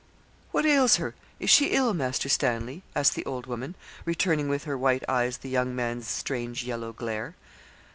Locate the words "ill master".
1.67-2.27